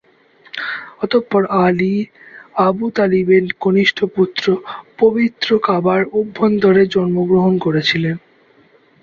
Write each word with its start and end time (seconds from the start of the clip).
অতঃপর 1.03 1.43
Ali, 1.61 1.95
Abu 2.59 2.85
তালিবের 2.95 3.45
কনিষ্ঠ 3.59 3.97
পুত্র 4.15 4.45
পবিত্র 4.99 5.49
কাবার 5.67 6.01
অভ্যন্তরে 6.19 6.83
জন্মগ্রহণ 6.95 7.53
করেছিলেন। 7.65 8.15